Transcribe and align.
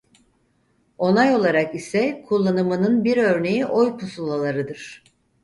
Onay 0.97 1.35
olarak 1.35 1.75
ise 1.75 2.23
kullanımının 2.27 3.03
bir 3.03 3.17
örneği 3.17 3.65
oy 3.65 3.97
pusulalarıdır. 3.97 5.03